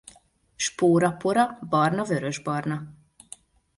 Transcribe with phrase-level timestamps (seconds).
[0.55, 2.93] Spórapora barna-vörösbarna.